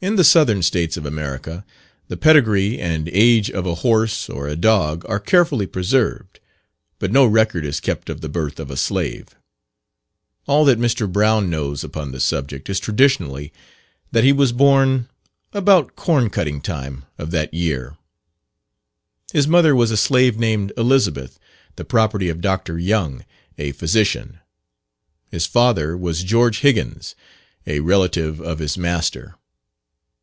[0.00, 1.64] In the Southern States of America,
[2.08, 6.40] the pedigree and age of a horse or a dog are carefully preserved,
[6.98, 9.36] but no record is kept of the birth of a slave.
[10.48, 11.10] All that Mr.
[11.10, 13.52] Brown knows upon the subject is traditionally,
[14.10, 15.08] that he was born
[15.52, 17.96] "about corn cutting time" of that year.
[19.32, 21.38] His mother was a slave named Elizabeth,
[21.76, 22.80] the property of Dr.
[22.80, 23.24] Young,
[23.56, 24.40] a physician.
[25.30, 27.14] His father was George Higgins,
[27.64, 29.36] a relative of his master.